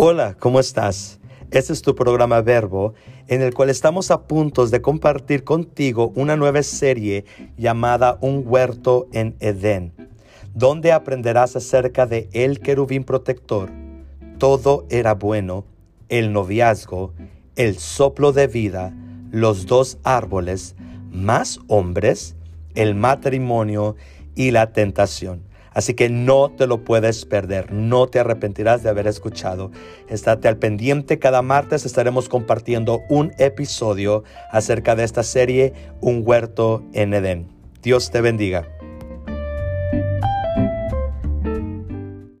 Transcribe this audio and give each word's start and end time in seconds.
Hola, 0.00 0.36
¿cómo 0.38 0.60
estás? 0.60 1.18
Este 1.50 1.72
es 1.72 1.82
tu 1.82 1.96
programa 1.96 2.40
Verbo, 2.40 2.94
en 3.26 3.42
el 3.42 3.52
cual 3.52 3.68
estamos 3.68 4.12
a 4.12 4.28
punto 4.28 4.64
de 4.68 4.80
compartir 4.80 5.42
contigo 5.42 6.12
una 6.14 6.36
nueva 6.36 6.62
serie 6.62 7.24
llamada 7.56 8.16
Un 8.20 8.44
huerto 8.46 9.08
en 9.12 9.34
Edén, 9.40 9.92
donde 10.54 10.92
aprenderás 10.92 11.56
acerca 11.56 12.06
de 12.06 12.28
el 12.32 12.60
querubín 12.60 13.02
protector. 13.02 13.72
Todo 14.38 14.86
era 14.88 15.14
bueno, 15.14 15.64
el 16.08 16.32
noviazgo, 16.32 17.12
el 17.56 17.76
soplo 17.76 18.30
de 18.30 18.46
vida, 18.46 18.94
los 19.32 19.66
dos 19.66 19.98
árboles, 20.04 20.76
más 21.10 21.58
hombres, 21.66 22.36
el 22.76 22.94
matrimonio 22.94 23.96
y 24.36 24.52
la 24.52 24.72
tentación. 24.72 25.47
Así 25.78 25.94
que 25.94 26.08
no 26.08 26.50
te 26.50 26.66
lo 26.66 26.82
puedes 26.82 27.24
perder, 27.24 27.72
no 27.72 28.08
te 28.08 28.18
arrepentirás 28.18 28.82
de 28.82 28.88
haber 28.88 29.06
escuchado. 29.06 29.70
Estate 30.08 30.48
al 30.48 30.56
pendiente, 30.56 31.20
cada 31.20 31.40
martes 31.40 31.86
estaremos 31.86 32.28
compartiendo 32.28 33.02
un 33.08 33.30
episodio 33.38 34.24
acerca 34.50 34.96
de 34.96 35.04
esta 35.04 35.22
serie, 35.22 35.74
Un 36.00 36.24
huerto 36.26 36.82
en 36.94 37.14
Edén. 37.14 37.46
Dios 37.80 38.10
te 38.10 38.20
bendiga. 38.20 38.77